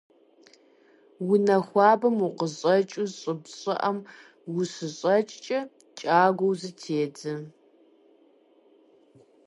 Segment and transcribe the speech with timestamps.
[1.31, 3.97] Унэ хуабэм укъыщӀэкӀыу щӀыб щӀыӀэм
[4.59, 5.59] ущыщӏэкӀкӀэ
[5.97, 7.33] кӀагуэ зытедзэ.